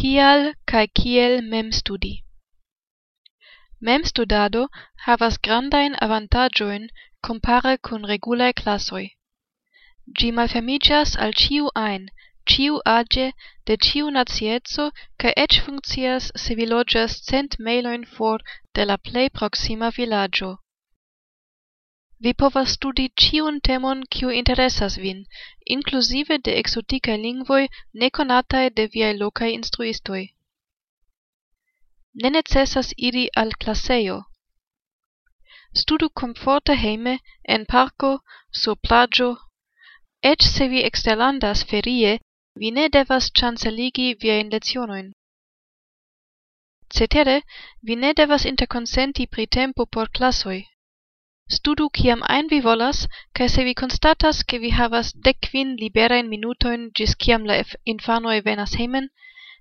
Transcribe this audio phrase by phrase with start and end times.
[0.00, 2.12] kial kai kiel memstudi.
[3.88, 4.62] Memstudado
[5.06, 6.86] havas grandain avantaĝojn
[7.28, 9.02] compare kun regulae classoi.
[10.20, 12.08] Gi malfermiĝas al ciu ein,
[12.52, 13.26] ciu age,
[13.66, 14.88] de ciu nazietzo,
[15.20, 18.40] ca ec funccias se vi logias cent meiloin for
[18.74, 20.50] de la plei proxima villaggio.
[22.24, 25.20] Vi povas studi ciun temon kiu interesas vin,
[25.76, 27.68] inclusive de exoticae lingvoi
[28.02, 30.24] neconatae de viae lokaj instruistoi.
[32.22, 34.16] Ne necessas iri al classeio.
[35.72, 37.14] Studu comforte heime,
[37.54, 38.10] en parco,
[38.52, 39.30] sur plagio.
[40.30, 42.18] Eĉ se vi exterlandas ferie,
[42.54, 45.08] vi ne devas chanceligi viajn lecionojn.
[46.96, 47.38] Cetere,
[47.82, 50.60] vi ne devas interconsenti pri tempo por classoi.
[51.56, 56.90] Studu kiam ein vi volas, kai se vi constatas ke vi havas dek liberain minutoin
[56.94, 57.56] gis kiam la
[57.92, 59.08] infanoi venas hejmen,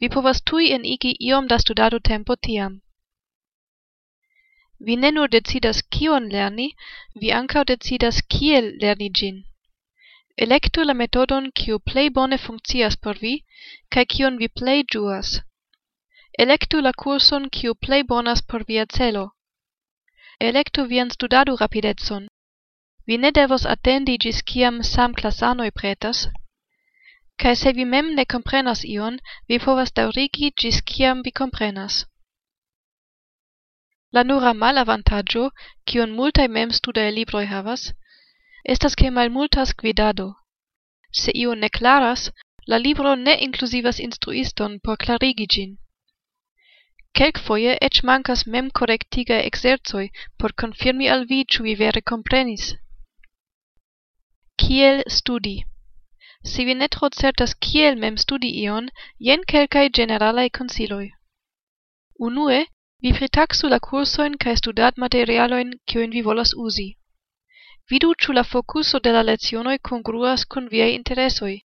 [0.00, 2.82] vi povas tui en igi iom da studado-tempo tiam.
[4.86, 6.68] Vi ne nur decidas kion lerni,
[7.20, 9.44] vi ankaŭ decidas kiel lerni gin.
[10.36, 13.34] Electu la metodon kiu plei bone funccias por vi
[13.90, 15.40] kai kion vi plei juas.
[16.38, 19.24] Electu la kurson kiu plei bonas por via celo
[20.40, 22.28] electu vian studado-rapidecon.
[23.06, 26.28] Vi ne devos attendi gis ciam sam classanoi pretas,
[27.40, 32.04] cae se vi mem ne comprenas ion, vi povas daurigi gis ciam vi comprenas.
[34.12, 35.50] La nura mal avantaggio,
[35.88, 37.92] cion multae mem studae libroi havas,
[38.64, 40.28] estas che mal multas guidado.
[41.12, 42.30] Se io ne claras,
[42.66, 45.78] la libro ne inclusivas instruiston por clarigi gin.
[47.14, 52.76] Kelk foie ec mancas mem correctiga exerzoi por confirmi al vi, ciu vi vere comprenis.
[54.56, 55.64] Kiel studi
[56.42, 58.88] Si vi netro certas kiel memstudi ion,
[59.18, 61.10] jen kelkai generalai consiloi.
[62.18, 62.60] Unue,
[63.02, 66.88] vi pritaxu la cursoin cae studat materialoin cioin vi volas usi.
[67.90, 71.56] Vidu ciu la focuso de la lezionoi congruas con viei interesoi,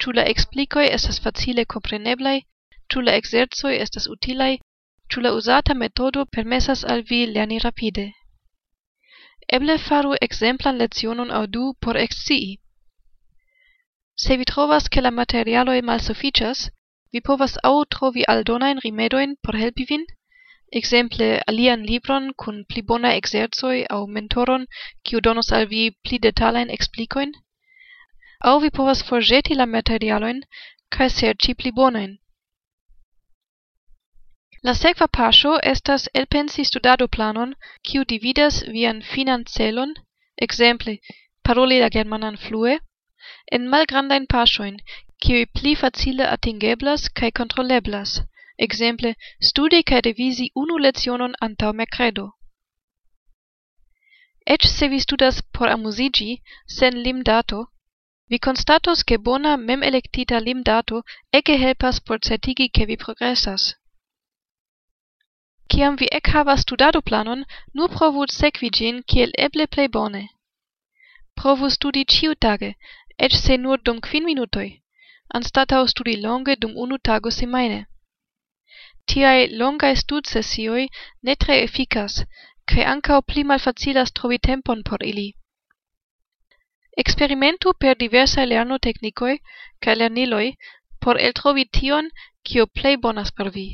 [0.00, 2.38] ciu la explicoi estas facile compreneblai,
[2.88, 4.54] ciu la exerzoi estas utilai,
[5.10, 8.06] ĉu la uzata metodo permesas al vi lerni rapide.
[9.56, 12.58] Eble faru ekzemplan lecionon aŭ du por ekscii.
[14.24, 16.62] Se vi trovas ke la materialoj malsufiĉas,
[17.12, 20.06] vi povas aŭ trovi aldonajn rimedojn por helpi vin,
[20.80, 24.66] exemple alian libron kun pli bonaj ekzercoj aŭ mentoron,
[25.04, 27.34] kiu donos al vi pli detalajn eksplikojn,
[28.50, 30.42] aŭ vi povas forĵeti la materialojn
[30.96, 32.16] kaj serĉi pli bonajn.
[34.66, 37.50] La sekva paŝo estas elpensi studado-planon,
[37.88, 39.92] kiu dividas vian finan celon,
[40.46, 40.94] ekzemple
[41.48, 42.78] paroli la germanan flue,
[43.58, 44.80] en malgrandajn paŝojn,
[45.26, 48.16] kiuj pli facile atingeblas kaj kontroleblas,
[48.68, 49.14] ekzemple
[49.50, 52.26] studi kaj revisi unu lecionon antaŭ merkredo.
[54.56, 56.30] Eĉ se vi studas por amuziĝi
[56.80, 57.64] sen limdato,
[58.28, 63.76] Vi constatos che bona mem electita limdato ege helpas por certigi che vi progressas.
[65.68, 67.44] Kiam vi ekhavas studado-planon,
[67.74, 70.22] nur provu sequi gin kiel eble plei bone.
[71.40, 72.74] Provu studi ĉiutage,
[73.18, 74.70] ec se nur dum quin minutoi,
[75.38, 77.80] anstatau studi longe dum unu tago semaine.
[79.08, 80.84] Tiai longae stud studsesioj
[81.24, 82.14] ne tre efficas,
[82.68, 85.28] cae ancao pli malfacilas trovi tempon por ili.
[87.02, 89.34] Experimentu per diversaj lernoteknikoj
[89.82, 90.48] cae lerniloi,
[91.00, 92.10] por eltrovi tion,
[92.46, 93.68] cio plei bonas por vi.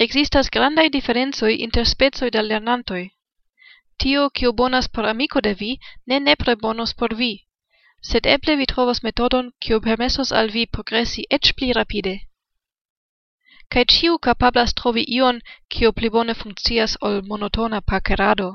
[0.00, 3.10] Existas grandai differenzoi inter spezoi da lernantoi.
[3.98, 7.32] Tio, cio bonas por amico de vi, ne nepre bonos por vi,
[8.00, 12.14] sed eble vi trovos metodon, cio permesos al vi progresi eĉ pli rapide.
[13.72, 18.48] Kaj ciu kapablas trovi ion, cio pli bone funccias ol monotona pacerado.